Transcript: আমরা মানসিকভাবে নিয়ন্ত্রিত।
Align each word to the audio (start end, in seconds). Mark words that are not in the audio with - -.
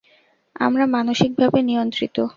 আমরা 0.59 0.85
মানসিকভাবে 0.87 1.59
নিয়ন্ত্রিত। 1.61 2.17